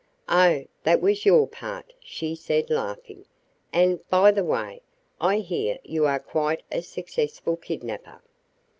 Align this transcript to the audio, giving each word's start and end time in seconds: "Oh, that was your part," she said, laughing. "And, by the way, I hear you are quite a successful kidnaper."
"Oh, 0.29 0.63
that 0.81 0.99
was 0.99 1.27
your 1.27 1.47
part," 1.47 1.93
she 1.99 2.33
said, 2.33 2.71
laughing. 2.71 3.25
"And, 3.71 3.99
by 4.09 4.31
the 4.31 4.43
way, 4.43 4.81
I 5.19 5.37
hear 5.41 5.77
you 5.83 6.07
are 6.07 6.17
quite 6.17 6.63
a 6.71 6.81
successful 6.81 7.55
kidnaper." 7.55 8.23